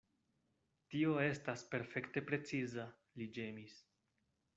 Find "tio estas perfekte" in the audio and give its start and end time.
0.93-2.23